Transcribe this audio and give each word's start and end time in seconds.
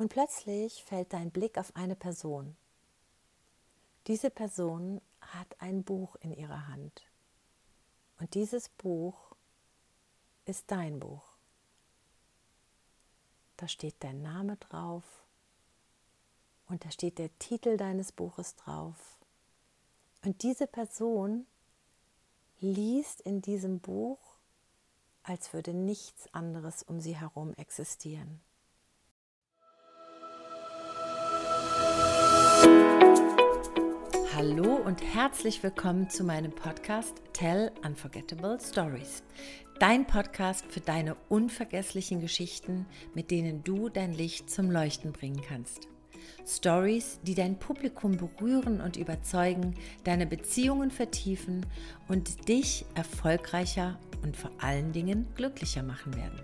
Und 0.00 0.08
plötzlich 0.08 0.82
fällt 0.82 1.12
dein 1.12 1.30
Blick 1.30 1.58
auf 1.58 1.76
eine 1.76 1.94
Person. 1.94 2.56
Diese 4.06 4.30
Person 4.30 5.02
hat 5.20 5.60
ein 5.60 5.84
Buch 5.84 6.16
in 6.22 6.32
ihrer 6.32 6.68
Hand. 6.68 7.02
Und 8.18 8.32
dieses 8.32 8.70
Buch 8.70 9.36
ist 10.46 10.70
dein 10.70 11.00
Buch. 11.00 11.22
Da 13.58 13.68
steht 13.68 13.96
dein 14.00 14.22
Name 14.22 14.56
drauf 14.56 15.04
und 16.66 16.82
da 16.86 16.90
steht 16.90 17.18
der 17.18 17.38
Titel 17.38 17.76
deines 17.76 18.10
Buches 18.10 18.56
drauf. 18.56 19.18
Und 20.24 20.42
diese 20.42 20.66
Person 20.66 21.46
liest 22.58 23.20
in 23.20 23.42
diesem 23.42 23.80
Buch, 23.80 24.38
als 25.24 25.52
würde 25.52 25.74
nichts 25.74 26.32
anderes 26.32 26.82
um 26.82 27.00
sie 27.00 27.16
herum 27.16 27.52
existieren. 27.58 28.40
Hallo 34.42 34.76
und 34.76 35.02
herzlich 35.02 35.62
willkommen 35.62 36.08
zu 36.08 36.24
meinem 36.24 36.50
Podcast 36.50 37.12
Tell 37.34 37.70
Unforgettable 37.84 38.56
Stories. 38.58 39.22
Dein 39.80 40.06
Podcast 40.06 40.64
für 40.66 40.80
deine 40.80 41.14
unvergesslichen 41.28 42.22
Geschichten, 42.22 42.86
mit 43.12 43.30
denen 43.30 43.62
du 43.64 43.90
dein 43.90 44.14
Licht 44.14 44.48
zum 44.48 44.70
Leuchten 44.70 45.12
bringen 45.12 45.42
kannst. 45.46 45.88
Stories, 46.46 47.20
die 47.22 47.34
dein 47.34 47.58
Publikum 47.58 48.16
berühren 48.16 48.80
und 48.80 48.96
überzeugen, 48.96 49.74
deine 50.04 50.26
Beziehungen 50.26 50.90
vertiefen 50.90 51.66
und 52.08 52.48
dich 52.48 52.86
erfolgreicher 52.94 53.98
und 54.22 54.38
vor 54.38 54.52
allen 54.58 54.92
Dingen 54.92 55.26
glücklicher 55.34 55.82
machen 55.82 56.16
werden. 56.16 56.40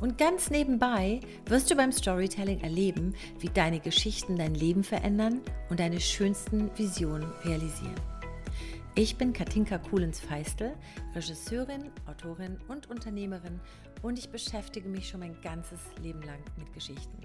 Und 0.00 0.18
ganz 0.18 0.50
nebenbei 0.50 1.20
wirst 1.46 1.70
du 1.70 1.76
beim 1.76 1.92
Storytelling 1.92 2.60
erleben, 2.60 3.14
wie 3.40 3.48
deine 3.48 3.80
Geschichten 3.80 4.36
dein 4.36 4.54
Leben 4.54 4.84
verändern 4.84 5.40
und 5.70 5.80
deine 5.80 6.00
schönsten 6.00 6.70
Visionen 6.76 7.30
realisieren. 7.44 7.94
Ich 8.96 9.16
bin 9.16 9.32
Katinka 9.32 9.78
Kuhlens-Feistel, 9.78 10.72
Regisseurin, 11.16 11.90
Autorin 12.06 12.58
und 12.68 12.88
Unternehmerin 12.90 13.58
und 14.02 14.18
ich 14.20 14.28
beschäftige 14.28 14.88
mich 14.88 15.08
schon 15.08 15.20
mein 15.20 15.40
ganzes 15.40 15.80
Leben 16.00 16.22
lang 16.22 16.38
mit 16.56 16.72
Geschichten. 16.72 17.18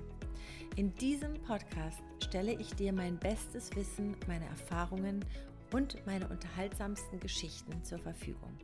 In 0.75 0.95
diesem 0.95 1.36
Podcast 1.44 2.02
stelle 2.23 2.53
ich 2.53 2.73
dir 2.73 2.92
mein 2.92 3.17
bestes 3.17 3.75
Wissen, 3.75 4.16
meine 4.27 4.45
Erfahrungen 4.45 5.23
und 5.72 5.95
meine 6.08 6.27
unterhaltsamsten 6.27 7.20
Geschichten 7.20 7.83
zur 7.83 8.00
Verfügung 8.00 8.58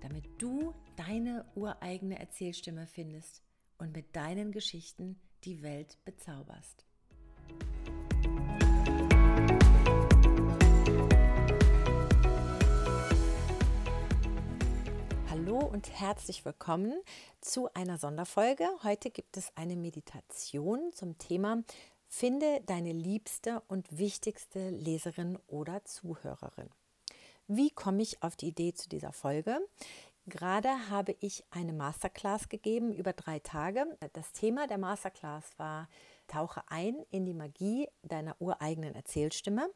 damit 0.00 0.24
du 0.40 0.74
deine 0.96 1.44
ureigene 1.54 2.18
Erzählstimme 2.18 2.86
findest 2.86 3.42
und 3.78 3.94
mit 3.94 4.14
deinen 4.14 4.52
Geschichten 4.52 5.18
die 5.44 5.62
Welt 5.62 5.98
bezauberst. 6.04 6.84
Hallo 15.30 15.58
und 15.58 15.88
herzlich 16.00 16.44
willkommen 16.44 16.94
zu 17.40 17.72
einer 17.74 17.98
Sonderfolge. 17.98 18.68
Heute 18.82 19.10
gibt 19.10 19.36
es 19.36 19.50
eine 19.56 19.76
Meditation 19.76 20.92
zum 20.92 21.16
Thema 21.18 21.62
Finde 22.10 22.62
deine 22.64 22.92
liebste 22.92 23.62
und 23.68 23.96
wichtigste 23.96 24.70
Leserin 24.70 25.38
oder 25.46 25.84
Zuhörerin. 25.84 26.70
Wie 27.50 27.70
komme 27.70 28.02
ich 28.02 28.22
auf 28.22 28.36
die 28.36 28.48
Idee 28.48 28.74
zu 28.74 28.90
dieser 28.90 29.14
Folge? 29.14 29.58
Gerade 30.26 30.90
habe 30.90 31.16
ich 31.20 31.46
eine 31.48 31.72
Masterclass 31.72 32.50
gegeben 32.50 32.92
über 32.92 33.14
drei 33.14 33.38
Tage. 33.38 33.86
Das 34.12 34.32
Thema 34.32 34.66
der 34.66 34.76
Masterclass 34.76 35.58
war 35.58 35.88
Tauche 36.26 36.60
ein 36.66 37.02
in 37.10 37.24
die 37.24 37.32
Magie 37.32 37.88
deiner 38.02 38.36
ureigenen 38.38 38.94
Erzählstimme. 38.94 39.70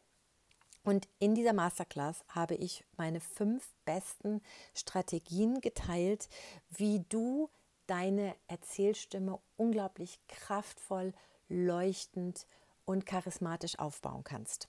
Und 0.84 1.08
in 1.18 1.34
dieser 1.34 1.54
Masterclass 1.54 2.22
habe 2.28 2.56
ich 2.56 2.84
meine 2.98 3.20
fünf 3.20 3.72
besten 3.86 4.42
Strategien 4.74 5.62
geteilt, 5.62 6.28
wie 6.68 7.02
du 7.08 7.48
deine 7.86 8.36
Erzählstimme 8.48 9.40
unglaublich 9.56 10.20
kraftvoll, 10.28 11.14
leuchtend 11.48 12.46
und 12.84 13.06
charismatisch 13.06 13.78
aufbauen 13.78 14.24
kannst 14.24 14.68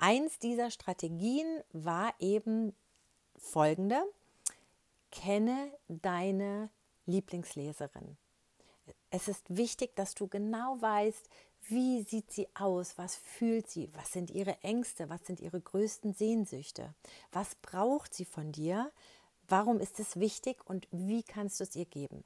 eins 0.00 0.38
dieser 0.38 0.70
Strategien 0.70 1.62
war 1.72 2.14
eben 2.18 2.74
folgende. 3.36 4.02
Kenne 5.12 5.72
deine 5.88 6.70
Lieblingsleserin. 7.06 8.16
Es 9.10 9.28
ist 9.28 9.56
wichtig, 9.56 9.94
dass 9.96 10.14
du 10.14 10.28
genau 10.28 10.80
weißt, 10.80 11.28
wie 11.68 12.02
sieht 12.02 12.30
sie 12.30 12.48
aus, 12.54 12.96
was 12.96 13.16
fühlt 13.16 13.68
sie, 13.68 13.90
was 13.94 14.12
sind 14.12 14.30
ihre 14.30 14.62
Ängste, 14.62 15.08
was 15.10 15.26
sind 15.26 15.40
ihre 15.40 15.60
größten 15.60 16.14
Sehnsüchte, 16.14 16.94
was 17.32 17.54
braucht 17.56 18.14
sie 18.14 18.24
von 18.24 18.52
dir, 18.52 18.90
warum 19.48 19.80
ist 19.80 20.00
es 20.00 20.18
wichtig 20.18 20.64
und 20.64 20.88
wie 20.90 21.22
kannst 21.22 21.60
du 21.60 21.64
es 21.64 21.76
ihr 21.76 21.84
geben. 21.84 22.24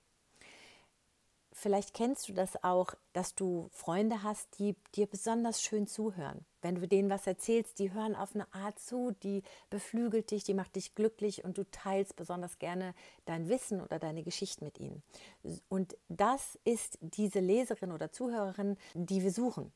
Vielleicht 1.56 1.94
kennst 1.94 2.28
du 2.28 2.32
das 2.32 2.62
auch, 2.64 2.94
dass 3.12 3.36
du 3.36 3.68
Freunde 3.70 4.24
hast, 4.24 4.58
die 4.58 4.74
dir 4.96 5.06
besonders 5.06 5.62
schön 5.62 5.86
zuhören. 5.86 6.44
Wenn 6.62 6.74
du 6.74 6.88
denen 6.88 7.08
was 7.10 7.28
erzählst, 7.28 7.78
die 7.78 7.92
hören 7.92 8.16
auf 8.16 8.34
eine 8.34 8.52
Art 8.52 8.80
zu, 8.80 9.12
die 9.22 9.44
beflügelt 9.70 10.32
dich, 10.32 10.42
die 10.42 10.52
macht 10.52 10.74
dich 10.74 10.96
glücklich 10.96 11.44
und 11.44 11.56
du 11.56 11.64
teilst 11.70 12.16
besonders 12.16 12.58
gerne 12.58 12.92
dein 13.24 13.48
Wissen 13.48 13.80
oder 13.80 14.00
deine 14.00 14.24
Geschichte 14.24 14.64
mit 14.64 14.80
ihnen. 14.80 15.04
Und 15.68 15.96
das 16.08 16.58
ist 16.64 16.98
diese 17.00 17.38
Leserin 17.38 17.92
oder 17.92 18.10
Zuhörerin, 18.10 18.76
die 18.94 19.22
wir 19.22 19.30
suchen. 19.30 19.72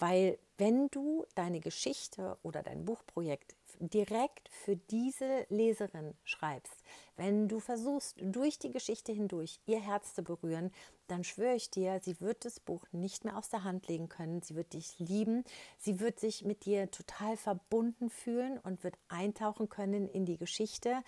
Weil 0.00 0.36
wenn 0.58 0.88
du 0.88 1.26
deine 1.36 1.60
Geschichte 1.60 2.38
oder 2.42 2.62
dein 2.62 2.84
Buchprojekt 2.84 3.54
direkt 3.78 4.48
für 4.48 4.76
diese 4.76 5.46
Leserin 5.48 6.14
schreibst, 6.24 6.74
wenn 7.16 7.48
du 7.48 7.60
versuchst, 7.60 8.16
durch 8.20 8.58
die 8.58 8.70
Geschichte 8.70 9.12
hindurch 9.12 9.60
ihr 9.66 9.80
Herz 9.80 10.14
zu 10.14 10.22
berühren, 10.22 10.72
dann 11.10 11.24
schwöre 11.24 11.54
ich 11.54 11.70
dir, 11.70 12.00
sie 12.00 12.20
wird 12.20 12.44
das 12.44 12.60
Buch 12.60 12.84
nicht 12.92 13.24
mehr 13.24 13.36
aus 13.36 13.48
der 13.48 13.64
Hand 13.64 13.88
legen 13.88 14.08
können. 14.08 14.42
Sie 14.42 14.54
wird 14.54 14.72
dich 14.72 14.98
lieben. 14.98 15.44
Sie 15.78 16.00
wird 16.00 16.20
sich 16.20 16.44
mit 16.44 16.64
dir 16.64 16.90
total 16.90 17.36
verbunden 17.36 18.10
fühlen 18.10 18.58
und 18.58 18.84
wird 18.84 18.96
eintauchen 19.08 19.68
können 19.68 20.08
in 20.08 20.24
die 20.24 20.38
Geschichte, 20.38 21.02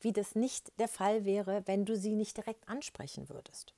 wie 0.00 0.12
das 0.12 0.34
nicht 0.34 0.72
der 0.78 0.88
Fall 0.88 1.24
wäre, 1.24 1.62
wenn 1.66 1.84
du 1.84 1.96
sie 1.96 2.14
nicht 2.14 2.36
direkt 2.36 2.68
ansprechen 2.68 3.28
würdest. 3.28 3.74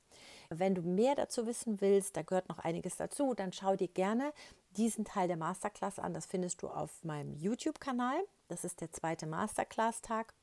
Wenn 0.50 0.74
du 0.74 0.82
mehr 0.82 1.14
dazu 1.14 1.46
wissen 1.46 1.80
willst, 1.80 2.16
da 2.16 2.22
gehört 2.22 2.48
noch 2.48 2.58
einiges 2.58 2.96
dazu, 2.96 3.34
dann 3.34 3.52
schau 3.52 3.76
dir 3.76 3.88
gerne 3.88 4.32
diesen 4.76 5.04
Teil 5.04 5.28
der 5.28 5.36
Masterclass 5.36 5.98
an. 5.98 6.12
Das 6.12 6.26
findest 6.26 6.62
du 6.62 6.68
auf 6.68 7.04
meinem 7.04 7.34
YouTube-Kanal. 7.34 8.20
Das 8.48 8.64
ist 8.64 8.80
der 8.80 8.90
zweite 8.92 9.26
Masterclass-Tag. 9.26 10.34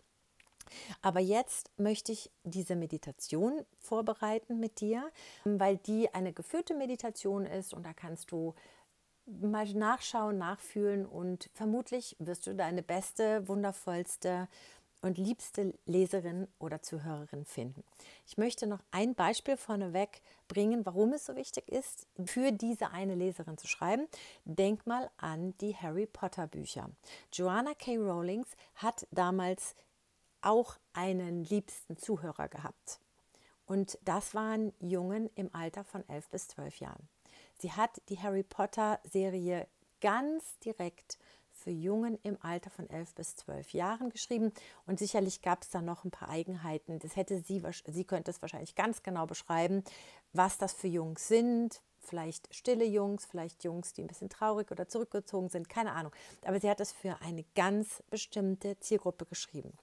Aber 1.02 1.20
jetzt 1.20 1.72
möchte 1.78 2.12
ich 2.12 2.32
diese 2.44 2.76
Meditation 2.76 3.66
vorbereiten 3.80 4.60
mit 4.60 4.80
dir, 4.82 5.10
weil 5.44 5.78
die 5.78 6.14
eine 6.14 6.34
geführte 6.34 6.74
Meditation 6.74 7.46
ist 7.46 7.74
und 7.74 7.86
da 7.86 7.94
kannst 7.94 8.32
du 8.32 8.54
mal 9.26 9.66
nachschauen, 9.74 10.38
nachfühlen 10.38 11.06
und 11.06 11.50
vermutlich 11.54 12.16
wirst 12.20 12.48
du 12.48 12.56
deine 12.56 12.82
beste, 12.82 13.48
wundervollste 13.48 14.48
und 15.02 15.18
liebste 15.18 15.74
Leserin 15.86 16.48
oder 16.60 16.82
Zuhörerin 16.82 17.46
finden. 17.46 17.84
Ich 18.26 18.38
möchte 18.38 18.66
noch 18.66 18.80
ein 18.92 19.14
Beispiel 19.14 19.58
vorneweg 19.58 20.22
bringen, 20.48 20.86
warum 20.86 21.14
es 21.14 21.26
so 21.26 21.36
wichtig 21.36 21.70
ist, 21.70 22.08
für 22.26 22.52
diese 22.52 22.92
eine 22.92 23.16
Leserin 23.16 23.58
zu 23.58 23.68
schreiben. 23.68 24.08
Denk 24.46 24.88
mal 24.88 25.10
an 25.18 25.56
die 25.60 25.76
Harry 25.76 26.08
Potter 26.08 26.48
Bücher. 26.48 26.90
Joanna 27.32 27.74
K. 27.76 27.98
Rowlings 27.98 28.48
hat 28.76 29.06
damals 29.12 29.76
auch 30.42 30.78
einen 30.94 31.44
liebsten 31.44 31.98
Zuhörer 31.98 32.48
gehabt. 32.48 33.00
Und 33.66 33.98
das 34.06 34.34
waren 34.34 34.74
Jungen 34.80 35.30
im 35.36 35.54
Alter 35.54 35.84
von 35.84 36.08
11 36.08 36.30
bis 36.30 36.48
12 36.50 36.80
Jahren. 36.80 37.08
Sie 37.60 37.72
hat 37.72 38.02
die 38.10 38.20
Harry 38.20 38.44
Potter 38.44 39.00
Serie 39.04 39.68
ganz 40.00 40.58
direkt 40.60 41.18
für 41.52 41.72
Jungen 41.72 42.18
im 42.24 42.38
Alter 42.42 42.70
von 42.70 42.90
11 42.90 43.16
bis 43.16 43.36
12 43.36 43.74
Jahren 43.74 44.10
geschrieben. 44.10 44.54
Und 44.86 45.00
sicherlich 45.00 45.42
gab 45.42 45.64
es 45.64 45.70
da 45.70 45.82
noch 45.82 46.06
ein 46.06 46.12
paar 46.12 46.30
Eigenheiten. 46.30 47.00
Das 47.00 47.16
hätte 47.16 47.42
sie, 47.42 47.62
sie 47.88 48.06
könnte 48.06 48.32
es 48.32 48.42
wahrscheinlich 48.42 48.76
ganz 48.76 49.04
genau 49.04 49.26
beschreiben, 49.26 49.84
was 50.34 50.58
das 50.58 50.74
für 50.74 50.88
Jungs 50.88 51.28
sind. 51.28 51.82
Vielleicht 52.00 52.54
stille 52.54 52.86
Jungs, 52.86 53.26
vielleicht 53.26 53.64
Jungs, 53.66 53.92
die 53.92 54.02
ein 54.02 54.08
bisschen 54.08 54.30
traurig 54.30 54.72
oder 54.72 54.88
zurückgezogen 54.88 55.50
sind, 55.50 55.68
keine 55.68 55.92
Ahnung. 55.92 56.14
Aber 56.46 56.60
sie 56.60 56.70
hat 56.70 56.80
es 56.80 56.94
für 56.94 57.20
eine 57.22 57.44
ganz 57.56 58.02
bestimmte 58.10 58.80
Zielgruppe 58.80 59.26
geschrieben. 59.26 59.74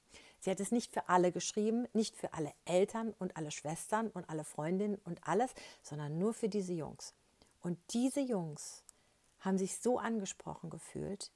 Sie 0.44 0.50
hat 0.50 0.61
es 0.61 0.73
nicht 0.73 0.93
für 0.93 1.08
alle 1.08 1.32
geschrieben, 1.32 1.88
nicht 1.94 2.19
für 2.19 2.35
alle 2.35 2.52
Eltern 2.67 3.14
und 3.19 3.35
alle 3.38 3.50
Schwestern 3.50 4.08
und 4.11 4.29
alle 4.29 4.44
Freundinnen 4.44 5.00
und 5.06 5.26
alles, 5.26 5.55
sondern 5.82 6.19
nur 6.19 6.35
für 6.35 6.50
diese 6.50 6.75
Jungs. 6.75 7.14
Und 7.62 7.79
diese 7.94 8.20
Jungs 8.20 8.85
haben 9.41 9.56
sich 9.56 9.79
so 9.79 9.99
angesprochen 9.99 10.69
gefühlt, 10.69 11.32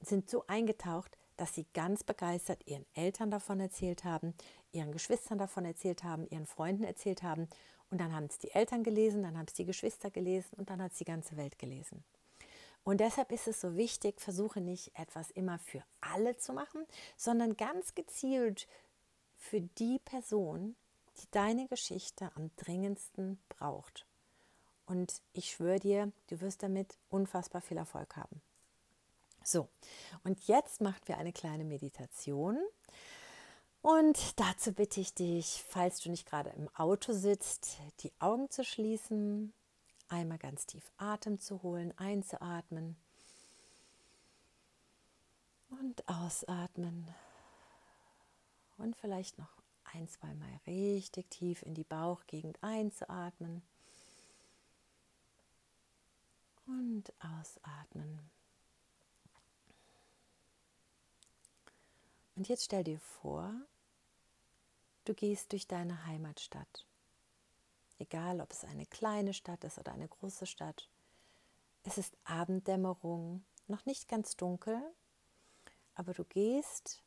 sind 0.00 0.30
so 0.30 0.46
eingetaucht, 0.46 1.18
dass 1.36 1.54
sie 1.54 1.66
ganz 1.74 2.02
begeistert 2.02 2.66
ihren 2.66 2.86
Eltern 2.94 3.30
davon 3.30 3.60
erzählt 3.60 4.04
haben, 4.04 4.32
ihren 4.72 4.90
Geschwistern 4.90 5.36
davon 5.36 5.66
erzählt 5.66 6.02
haben, 6.02 6.26
ihren 6.30 6.46
Freunden 6.46 6.84
erzählt 6.84 7.22
haben 7.22 7.48
Und 7.90 8.00
dann 8.00 8.14
haben 8.14 8.24
es 8.24 8.38
die 8.38 8.52
Eltern 8.52 8.82
gelesen, 8.84 9.22
dann 9.22 9.36
haben 9.36 9.48
es 9.48 9.52
die 9.52 9.66
Geschwister 9.66 10.10
gelesen 10.10 10.54
und 10.56 10.70
dann 10.70 10.80
hat 10.80 10.92
es 10.92 10.98
die 10.98 11.04
ganze 11.04 11.36
Welt 11.36 11.58
gelesen. 11.58 12.02
Und 12.86 13.00
deshalb 13.00 13.32
ist 13.32 13.48
es 13.48 13.60
so 13.60 13.74
wichtig, 13.74 14.20
versuche 14.20 14.60
nicht 14.60 14.96
etwas 14.96 15.32
immer 15.32 15.58
für 15.58 15.82
alle 16.00 16.36
zu 16.36 16.52
machen, 16.52 16.86
sondern 17.16 17.56
ganz 17.56 17.96
gezielt 17.96 18.68
für 19.36 19.60
die 19.60 19.98
Person, 19.98 20.76
die 21.20 21.26
deine 21.32 21.66
Geschichte 21.66 22.30
am 22.36 22.52
dringendsten 22.54 23.40
braucht. 23.48 24.06
Und 24.86 25.20
ich 25.32 25.50
schwöre 25.50 25.80
dir, 25.80 26.12
du 26.28 26.40
wirst 26.40 26.62
damit 26.62 26.96
unfassbar 27.10 27.60
viel 27.60 27.76
Erfolg 27.76 28.14
haben. 28.14 28.40
So, 29.42 29.66
und 30.22 30.46
jetzt 30.46 30.80
machen 30.80 31.02
wir 31.06 31.18
eine 31.18 31.32
kleine 31.32 31.64
Meditation. 31.64 32.56
Und 33.82 34.38
dazu 34.38 34.72
bitte 34.72 35.00
ich 35.00 35.12
dich, 35.12 35.64
falls 35.68 35.98
du 36.02 36.08
nicht 36.08 36.28
gerade 36.28 36.50
im 36.50 36.68
Auto 36.76 37.12
sitzt, 37.12 37.78
die 38.04 38.12
Augen 38.20 38.48
zu 38.48 38.62
schließen, 38.62 39.52
einmal 40.08 40.38
ganz 40.38 40.66
tief 40.66 40.90
Atem 40.96 41.40
zu 41.40 41.62
holen, 41.62 41.96
einzuatmen 41.98 42.96
und 45.70 46.08
ausatmen. 46.08 47.08
Und 48.78 48.96
vielleicht 48.96 49.38
noch 49.38 49.62
ein, 49.84 50.08
zwei 50.08 50.34
Mal 50.34 50.60
richtig 50.66 51.30
tief 51.30 51.62
in 51.62 51.74
die 51.74 51.84
Bauchgegend 51.84 52.62
einzuatmen 52.62 53.62
und 56.66 57.12
ausatmen. 57.20 58.20
Und 62.34 62.48
jetzt 62.48 62.64
stell 62.64 62.84
dir 62.84 63.00
vor, 63.00 63.54
du 65.06 65.14
gehst 65.14 65.52
durch 65.52 65.66
deine 65.66 66.04
Heimatstadt. 66.04 66.86
Egal, 67.98 68.40
ob 68.40 68.52
es 68.52 68.64
eine 68.64 68.86
kleine 68.86 69.32
Stadt 69.32 69.64
ist 69.64 69.78
oder 69.78 69.92
eine 69.92 70.08
große 70.08 70.46
Stadt. 70.46 70.88
Es 71.84 71.98
ist 71.98 72.16
Abenddämmerung, 72.24 73.44
noch 73.68 73.86
nicht 73.86 74.08
ganz 74.08 74.36
dunkel, 74.36 74.80
aber 75.94 76.12
du 76.12 76.24
gehst 76.24 77.02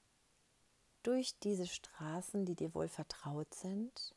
durch 1.03 1.37
diese 1.39 1.67
Straßen, 1.67 2.45
die 2.45 2.55
dir 2.55 2.73
wohl 2.73 2.87
vertraut 2.87 3.53
sind. 3.53 4.15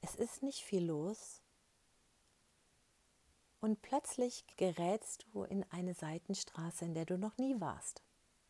Es 0.00 0.14
ist 0.14 0.42
nicht 0.42 0.60
viel 0.60 0.84
los. 0.86 1.42
Und 3.60 3.82
plötzlich 3.82 4.44
gerätst 4.56 5.26
du 5.32 5.42
in 5.42 5.64
eine 5.70 5.92
Seitenstraße, 5.92 6.86
in 6.86 6.94
der 6.94 7.04
du 7.04 7.18
noch 7.18 7.36
nie 7.36 7.60
warst, 7.60 8.02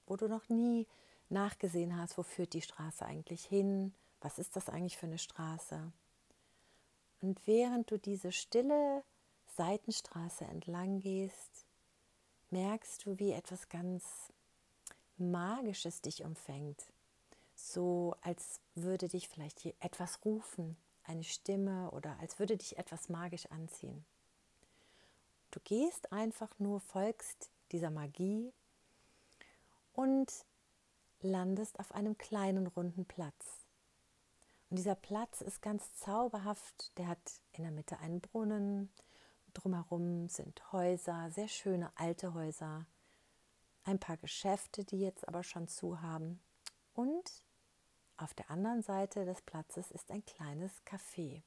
wo 0.07 0.17
du 0.17 0.29
noch 0.29 0.49
nie 0.49 0.87
nachgesehen 1.29 1.97
hast, 1.97 2.17
wo 2.17 2.23
führt 2.23 2.53
die 2.53 2.63
Straße 2.63 3.05
eigentlich 3.05 3.45
hin, 3.45 3.93
was 4.21 4.39
ist 4.39 4.55
das 4.55 4.69
eigentlich 4.69 4.97
für 4.97 5.07
eine 5.07 5.19
Straße. 5.19 5.93
Und 7.21 7.47
während 7.47 7.91
du 7.91 7.99
diese 7.99 8.33
stille 8.33 9.05
Seitenstraße 9.57 10.45
entlang 10.45 11.01
gehst, 11.01 11.67
merkst 12.51 13.05
du, 13.05 13.19
wie 13.19 13.33
etwas 13.33 13.69
ganz 13.69 14.33
Magisches 15.19 16.01
dich 16.01 16.25
umfängt. 16.25 16.87
So 17.55 18.17
als 18.23 18.61
würde 18.75 19.09
dich 19.09 19.29
vielleicht 19.29 19.67
etwas 19.81 20.25
rufen, 20.25 20.77
eine 21.05 21.25
Stimme 21.25 21.91
oder 21.91 22.19
als 22.21 22.39
würde 22.39 22.57
dich 22.57 22.79
etwas 22.79 23.11
magisch 23.11 23.47
anziehen. 23.47 24.05
Du 25.51 25.61
gehst 25.65 26.11
einfach 26.13 26.59
nur, 26.59 26.81
folgst 26.81 27.51
dieser 27.73 27.91
Magie 27.91 28.51
und 29.93 30.33
landest 31.21 31.79
auf 31.81 31.93
einem 31.93 32.17
kleinen 32.17 32.67
runden 32.67 33.05
Platz. 33.05 33.60
Und 34.71 34.77
dieser 34.77 34.95
Platz 34.95 35.41
ist 35.41 35.63
ganz 35.63 35.95
zauberhaft. 35.97 36.97
Der 36.97 37.09
hat 37.09 37.41
in 37.53 37.65
der 37.65 37.73
Mitte 37.73 37.99
einen 37.99 38.21
Brunnen. 38.21 38.91
Drumherum 39.53 40.29
sind 40.29 40.73
Häuser, 40.73 41.31
sehr 41.31 41.49
schöne 41.49 41.91
alte 41.97 42.35
Häuser. 42.35 42.87
Ein 43.85 43.99
paar 43.99 44.17
Geschäfte, 44.17 44.85
die 44.85 45.01
jetzt 45.01 45.27
aber 45.27 45.43
schon 45.43 45.67
zu 45.67 46.01
haben. 46.01 46.41
Und 46.95 47.45
auf 48.17 48.33
der 48.35 48.51
anderen 48.51 48.83
Seite 48.83 49.25
des 49.25 49.43
Platzes 49.43 49.91
ist 49.91 50.11
ein 50.11 50.25
kleines 50.25 50.73
Café. 50.87 51.43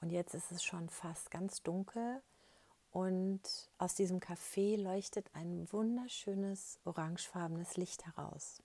Und 0.00 0.10
jetzt 0.10 0.34
ist 0.34 0.50
es 0.50 0.64
schon 0.64 0.88
fast 0.88 1.30
ganz 1.30 1.62
dunkel 1.62 2.22
und 2.90 3.42
aus 3.78 3.94
diesem 3.94 4.20
Café 4.20 4.80
leuchtet 4.80 5.28
ein 5.34 5.70
wunderschönes 5.70 6.80
orangefarbenes 6.84 7.76
Licht 7.76 8.06
heraus. 8.06 8.62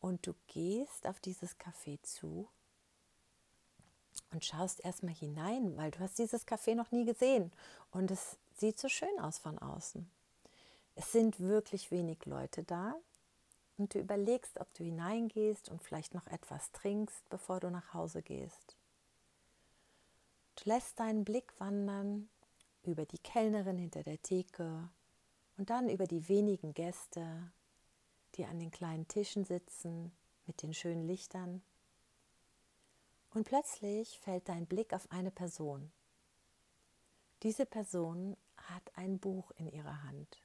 Und 0.00 0.26
du 0.26 0.34
gehst 0.46 1.06
auf 1.06 1.20
dieses 1.20 1.58
Café 1.58 2.00
zu 2.02 2.48
und 4.30 4.44
schaust 4.44 4.84
erstmal 4.84 5.14
hinein, 5.14 5.76
weil 5.76 5.90
du 5.90 6.00
hast 6.00 6.18
dieses 6.18 6.46
Café 6.46 6.74
noch 6.74 6.90
nie 6.90 7.04
gesehen 7.04 7.52
und 7.90 8.10
es 8.10 8.36
sieht 8.56 8.78
so 8.78 8.88
schön 8.88 9.18
aus 9.20 9.38
von 9.38 9.58
außen. 9.58 10.08
Es 10.94 11.12
sind 11.12 11.40
wirklich 11.40 11.90
wenig 11.90 12.24
Leute 12.26 12.64
da 12.64 12.96
und 13.76 13.94
du 13.94 14.00
überlegst, 14.00 14.58
ob 14.60 14.72
du 14.74 14.84
hineingehst 14.84 15.68
und 15.68 15.80
vielleicht 15.80 16.14
noch 16.14 16.26
etwas 16.26 16.72
trinkst, 16.72 17.28
bevor 17.28 17.60
du 17.60 17.70
nach 17.70 17.94
Hause 17.94 18.22
gehst. 18.22 18.76
Du 20.56 20.68
lässt 20.68 20.98
deinen 20.98 21.24
Blick 21.24 21.58
wandern 21.60 22.28
über 22.82 23.06
die 23.06 23.18
Kellnerin 23.18 23.78
hinter 23.78 24.02
der 24.02 24.20
Theke 24.20 24.88
und 25.56 25.70
dann 25.70 25.88
über 25.88 26.06
die 26.06 26.28
wenigen 26.28 26.74
Gäste, 26.74 27.52
die 28.38 28.46
an 28.46 28.58
den 28.58 28.70
kleinen 28.70 29.08
Tischen 29.08 29.44
sitzen 29.44 30.12
mit 30.46 30.62
den 30.62 30.72
schönen 30.72 31.06
Lichtern. 31.06 31.62
Und 33.34 33.44
plötzlich 33.44 34.18
fällt 34.20 34.48
dein 34.48 34.66
Blick 34.66 34.94
auf 34.94 35.10
eine 35.10 35.30
Person. 35.30 35.92
Diese 37.42 37.66
Person 37.66 38.36
hat 38.56 38.82
ein 38.94 39.18
Buch 39.18 39.50
in 39.56 39.68
ihrer 39.68 40.02
Hand. 40.04 40.42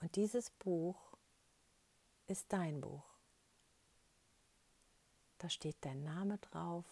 Und 0.00 0.14
dieses 0.16 0.50
Buch 0.50 1.16
ist 2.26 2.52
dein 2.52 2.80
Buch. 2.80 3.04
Da 5.38 5.48
steht 5.48 5.76
dein 5.80 6.04
Name 6.04 6.38
drauf 6.38 6.84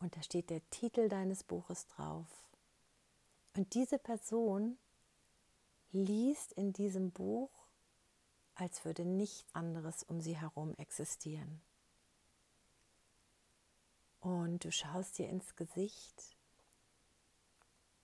und 0.00 0.16
da 0.16 0.22
steht 0.22 0.50
der 0.50 0.68
Titel 0.70 1.08
deines 1.08 1.42
Buches 1.42 1.86
drauf. 1.86 2.28
Und 3.56 3.74
diese 3.74 3.98
Person 3.98 4.76
liest 5.92 6.52
in 6.52 6.72
diesem 6.72 7.10
Buch, 7.10 7.63
als 8.54 8.84
würde 8.84 9.04
nichts 9.04 9.54
anderes 9.54 10.02
um 10.04 10.20
sie 10.20 10.36
herum 10.36 10.74
existieren. 10.76 11.60
Und 14.20 14.64
du 14.64 14.72
schaust 14.72 15.18
dir 15.18 15.28
ins 15.28 15.54
Gesicht 15.56 16.36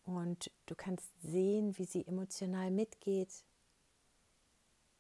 und 0.05 0.51
du 0.67 0.75
kannst 0.75 1.11
sehen, 1.23 1.79
wie 1.79 1.85
sie 1.85 2.07
emotional 2.07 2.71
mitgeht. 2.71 3.45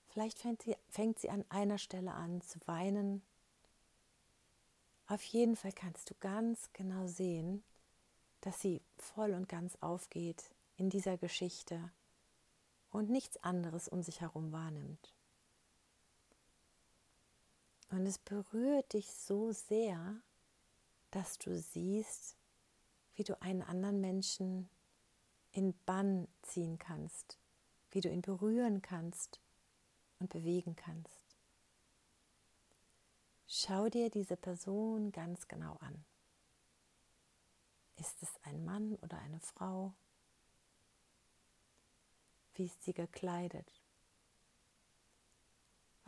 Vielleicht 0.08 0.38
fängt 0.38 0.62
sie, 0.62 0.76
fängt 0.88 1.18
sie 1.18 1.30
an 1.30 1.44
einer 1.50 1.78
Stelle 1.78 2.12
an 2.14 2.40
zu 2.40 2.58
weinen 2.66 3.22
auf 5.10 5.24
jeden 5.24 5.56
Fall 5.56 5.72
kannst 5.72 6.08
du 6.08 6.14
ganz 6.20 6.70
genau 6.72 7.08
sehen, 7.08 7.64
dass 8.42 8.60
sie 8.60 8.80
voll 8.96 9.34
und 9.34 9.48
ganz 9.48 9.76
aufgeht 9.80 10.54
in 10.76 10.88
dieser 10.88 11.18
Geschichte 11.18 11.90
und 12.92 13.10
nichts 13.10 13.36
anderes 13.42 13.88
um 13.88 14.04
sich 14.04 14.20
herum 14.20 14.52
wahrnimmt. 14.52 15.12
Und 17.90 18.06
es 18.06 18.18
berührt 18.18 18.92
dich 18.92 19.10
so 19.12 19.52
sehr, 19.52 20.16
dass 21.10 21.38
du 21.38 21.58
siehst, 21.58 22.36
wie 23.14 23.24
du 23.24 23.40
einen 23.42 23.62
anderen 23.62 24.00
Menschen 24.00 24.68
in 25.52 25.74
Bann 25.84 26.28
ziehen 26.42 26.78
kannst, 26.78 27.38
wie 27.90 28.00
du 28.00 28.08
ihn 28.08 28.22
berühren 28.22 28.80
kannst 28.80 29.40
und 30.20 30.30
bewegen 30.30 30.76
kannst. 30.76 31.36
Schau 33.48 33.88
dir 33.88 34.08
diese 34.10 34.36
Person 34.36 35.10
ganz 35.10 35.48
genau 35.48 35.74
an. 35.80 36.04
Ist 37.96 38.22
es 38.22 38.30
ein 38.44 38.64
Mann 38.64 38.94
oder 39.02 39.18
eine 39.18 39.40
Frau? 39.40 39.92
Wie 42.54 42.66
ist 42.66 42.82
sie 42.84 42.92
gekleidet? 42.92 43.79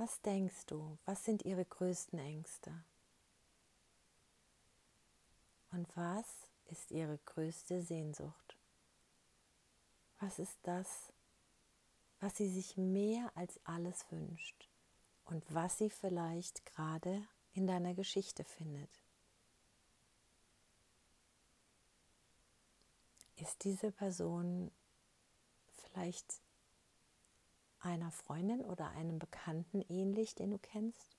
Was 0.03 0.21
denkst 0.23 0.67
du? 0.67 0.99
Was 1.05 1.25
sind 1.25 1.45
ihre 1.45 1.65
größten 1.65 2.19
Ängste? 2.19 2.73
Und 5.71 5.87
was 5.97 6.27
ist 6.67 6.91
ihre 6.91 7.19
größte 7.19 7.81
Sehnsucht? 7.83 8.57
Was 10.19 10.41
ist 10.41 10.59
das, 10.65 11.13
was 12.19 12.37
sie 12.37 12.49
sich 12.49 12.77
mehr 12.77 13.31
als 13.37 13.61
alles 13.65 14.05
wünscht? 14.11 14.69
und 15.33 15.43
was 15.55 15.79
sie 15.79 15.89
vielleicht 15.89 16.67
gerade 16.67 17.27
in 17.55 17.67
deiner 17.67 17.95
Geschichte 17.95 18.45
findet. 18.45 18.91
Ist 23.37 23.65
diese 23.65 23.91
Person 23.91 24.71
vielleicht 25.71 26.42
einer 27.83 28.11
Freundin 28.11 28.65
oder 28.65 28.91
einem 28.91 29.19
Bekannten 29.19 29.83
ähnlich, 29.89 30.35
den 30.35 30.51
du 30.51 30.59
kennst? 30.59 31.17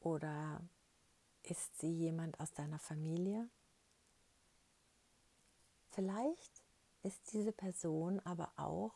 Oder 0.00 0.60
ist 1.42 1.78
sie 1.78 1.92
jemand 1.92 2.38
aus 2.40 2.52
deiner 2.52 2.78
Familie? 2.78 3.48
Vielleicht 5.90 6.62
ist 7.02 7.32
diese 7.32 7.52
Person 7.52 8.20
aber 8.20 8.52
auch 8.56 8.94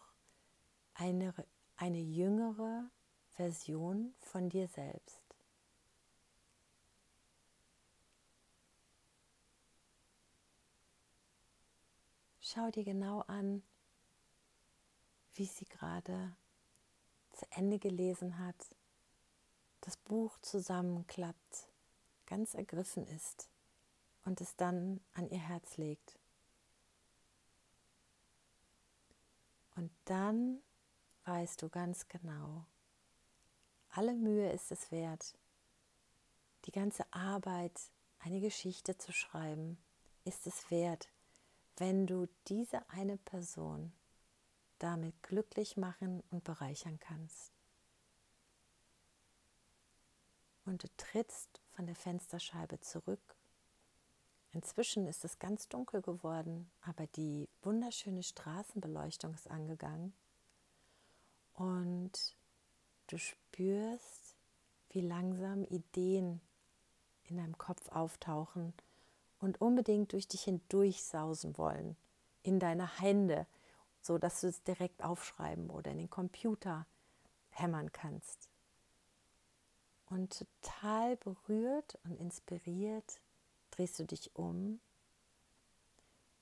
eine, 0.94 1.34
eine 1.76 2.00
jüngere 2.00 2.90
Version 3.30 4.14
von 4.20 4.48
dir 4.48 4.68
selbst. 4.68 5.25
Schau 12.48 12.70
dir 12.70 12.84
genau 12.84 13.22
an, 13.22 13.60
wie 15.34 15.46
sie 15.46 15.64
gerade 15.64 16.36
zu 17.32 17.44
Ende 17.50 17.80
gelesen 17.80 18.38
hat, 18.38 18.68
das 19.80 19.96
Buch 19.96 20.38
zusammenklappt, 20.42 21.68
ganz 22.24 22.54
ergriffen 22.54 23.04
ist 23.08 23.48
und 24.24 24.40
es 24.40 24.54
dann 24.54 25.00
an 25.14 25.28
ihr 25.28 25.40
Herz 25.40 25.76
legt. 25.76 26.20
Und 29.74 29.90
dann 30.04 30.62
weißt 31.24 31.60
du 31.60 31.68
ganz 31.68 32.06
genau, 32.06 32.64
alle 33.88 34.14
Mühe 34.14 34.52
ist 34.52 34.70
es 34.70 34.92
wert, 34.92 35.36
die 36.66 36.72
ganze 36.72 37.12
Arbeit, 37.12 37.90
eine 38.20 38.38
Geschichte 38.40 38.96
zu 38.96 39.12
schreiben, 39.12 39.78
ist 40.24 40.46
es 40.46 40.70
wert, 40.70 41.08
wenn 41.76 42.06
du 42.06 42.26
diese 42.48 42.88
eine 42.90 43.18
Person 43.18 43.92
damit 44.78 45.22
glücklich 45.22 45.76
machen 45.76 46.22
und 46.30 46.44
bereichern 46.44 46.98
kannst. 46.98 47.52
Und 50.64 50.82
du 50.82 50.88
trittst 50.96 51.60
von 51.72 51.86
der 51.86 51.94
Fensterscheibe 51.94 52.80
zurück. 52.80 53.36
Inzwischen 54.52 55.06
ist 55.06 55.24
es 55.24 55.38
ganz 55.38 55.68
dunkel 55.68 56.02
geworden, 56.02 56.70
aber 56.80 57.06
die 57.08 57.48
wunderschöne 57.62 58.22
Straßenbeleuchtung 58.22 59.34
ist 59.34 59.50
angegangen. 59.50 60.14
Und 61.54 62.36
du 63.06 63.18
spürst, 63.18 64.34
wie 64.90 65.02
langsam 65.02 65.64
Ideen 65.64 66.40
in 67.24 67.36
deinem 67.36 67.58
Kopf 67.58 67.88
auftauchen 67.90 68.72
und 69.40 69.60
unbedingt 69.60 70.12
durch 70.12 70.28
dich 70.28 70.44
hindurch 70.44 71.02
sausen 71.02 71.56
wollen, 71.58 71.96
in 72.42 72.58
deine 72.58 73.00
Hände, 73.00 73.46
so 74.00 74.18
dass 74.18 74.40
du 74.40 74.48
es 74.48 74.62
direkt 74.62 75.02
aufschreiben 75.02 75.70
oder 75.70 75.90
in 75.90 75.98
den 75.98 76.10
Computer 76.10 76.86
hämmern 77.50 77.92
kannst. 77.92 78.48
Und 80.08 80.46
total 80.62 81.16
berührt 81.16 81.98
und 82.04 82.20
inspiriert 82.20 83.20
drehst 83.72 83.98
du 83.98 84.04
dich 84.04 84.34
um 84.36 84.80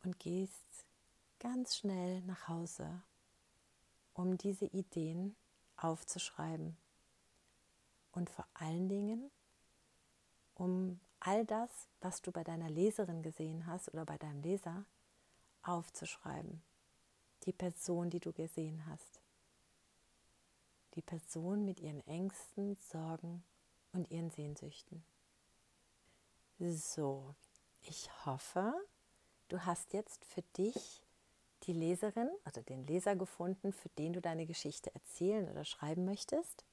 und 0.02 0.18
gehst 0.18 0.84
ganz 1.38 1.76
schnell 1.76 2.20
nach 2.22 2.48
Hause, 2.48 3.02
um 4.12 4.36
diese 4.36 4.66
Ideen 4.66 5.34
aufzuschreiben. 5.76 6.76
Und 8.12 8.30
vor 8.30 8.46
allen 8.54 8.88
Dingen, 8.88 9.30
um 10.54 11.00
all 11.26 11.44
das, 11.46 11.70
was 12.00 12.20
du 12.20 12.30
bei 12.30 12.44
deiner 12.44 12.68
Leserin 12.68 13.22
gesehen 13.22 13.66
hast 13.66 13.92
oder 13.92 14.04
bei 14.04 14.18
deinem 14.18 14.42
Leser, 14.42 14.84
aufzuschreiben. 15.62 16.62
Die 17.44 17.52
Person, 17.52 18.10
die 18.10 18.20
du 18.20 18.32
gesehen 18.32 18.84
hast. 18.86 19.20
Die 20.94 21.02
Person 21.02 21.64
mit 21.64 21.80
ihren 21.80 22.06
Ängsten, 22.06 22.76
Sorgen 22.76 23.42
und 23.92 24.10
ihren 24.10 24.30
Sehnsüchten. 24.30 25.02
So, 26.58 27.34
ich 27.80 28.10
hoffe, 28.26 28.74
du 29.48 29.64
hast 29.64 29.94
jetzt 29.94 30.24
für 30.26 30.42
dich 30.56 31.02
die 31.64 31.72
Leserin 31.72 32.28
oder 32.46 32.62
den 32.62 32.86
Leser 32.86 33.16
gefunden, 33.16 33.72
für 33.72 33.88
den 33.90 34.12
du 34.12 34.20
deine 34.20 34.46
Geschichte 34.46 34.94
erzählen 34.94 35.48
oder 35.50 35.64
schreiben 35.64 36.04
möchtest. 36.04 36.64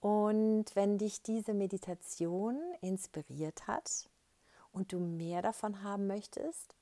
Und 0.00 0.64
wenn 0.74 0.98
dich 0.98 1.22
diese 1.22 1.54
Meditation 1.54 2.60
inspiriert 2.80 3.66
hat 3.66 4.08
und 4.72 4.92
du 4.92 4.98
mehr 4.98 5.42
davon 5.42 5.82
haben 5.82 6.06
möchtest, 6.06 6.74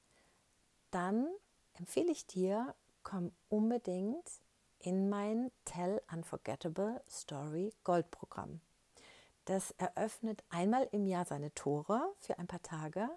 dann 0.90 1.28
empfehle 1.74 2.10
ich 2.10 2.26
dir, 2.26 2.74
komm 3.02 3.32
unbedingt 3.48 4.28
in 4.78 5.08
mein 5.08 5.50
Tell 5.64 6.02
Unforgettable 6.12 7.02
Story 7.08 7.72
Gold 7.84 8.10
Programm. 8.10 8.60
Das 9.44 9.72
eröffnet 9.72 10.42
einmal 10.48 10.88
im 10.92 11.06
Jahr 11.06 11.24
seine 11.24 11.52
Tore 11.54 12.14
für 12.18 12.38
ein 12.38 12.46
paar 12.46 12.62
Tage 12.62 13.08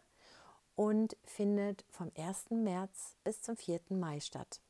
und 0.75 1.17
findet 1.23 1.85
vom 1.89 2.11
1. 2.17 2.51
März 2.51 3.15
bis 3.23 3.41
zum 3.41 3.57
4. 3.57 3.79
Mai 3.89 4.19
statt. 4.19 4.61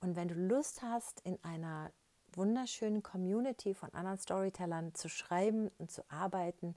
Und 0.00 0.16
wenn 0.16 0.28
du 0.28 0.34
Lust 0.34 0.82
hast, 0.82 1.20
in 1.20 1.42
einer 1.42 1.90
wunderschönen 2.36 3.02
Community 3.02 3.74
von 3.74 3.92
anderen 3.94 4.18
Storytellern 4.18 4.94
zu 4.94 5.08
schreiben 5.08 5.70
und 5.78 5.90
zu 5.90 6.02
arbeiten, 6.10 6.74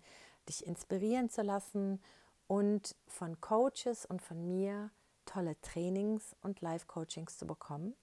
dich 0.47 0.65
inspirieren 0.65 1.29
zu 1.29 1.41
lassen 1.41 2.01
und 2.47 2.95
von 3.07 3.39
Coaches 3.41 4.05
und 4.05 4.21
von 4.21 4.47
mir 4.47 4.91
tolle 5.25 5.59
Trainings 5.61 6.35
und 6.41 6.61
Live-Coachings 6.61 7.37
zu 7.37 7.47
bekommen, 7.47 7.95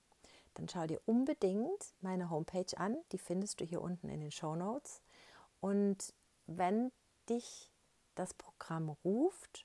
dann 0.54 0.68
schau 0.68 0.87
dir 0.87 1.00
unbedingt 1.06 1.94
meine 2.00 2.30
Homepage 2.30 2.76
an. 2.76 2.97
Die 3.12 3.18
findest 3.18 3.61
du 3.61 3.64
hier 3.64 3.80
unten 3.80 4.09
in 4.09 4.21
den 4.21 4.32
Show 4.32 4.54
Notes. 4.54 5.00
Und 5.61 6.12
wenn 6.47 6.92
dich 7.28 7.71
das 8.14 8.35
Programm 8.35 8.90
ruft, 9.04 9.64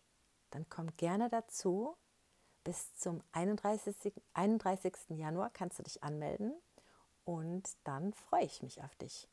dann 0.52 0.70
komm 0.70 0.96
gerne 0.96 1.30
dazu. 1.30 1.98
Bis 2.64 2.94
zum 2.96 3.22
31. 3.32 4.14
31. 4.34 4.94
Januar 5.10 5.50
kannst 5.50 5.80
du 5.80 5.84
dich 5.84 6.04
anmelden 6.04 6.54
und 7.28 7.70
dann 7.84 8.14
freue 8.14 8.46
ich 8.46 8.64
mich 8.64 8.82
auf 8.82 8.96
dich. 8.96 9.28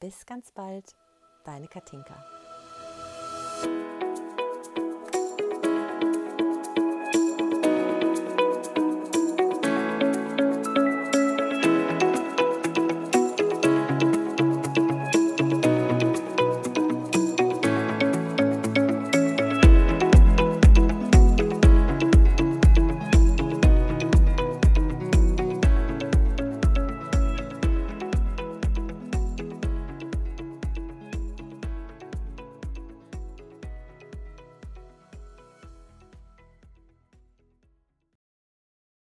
Bis 0.00 0.24
ganz 0.24 0.50
bald, 0.52 0.96
deine 1.44 1.68
Katinka. 1.68 2.24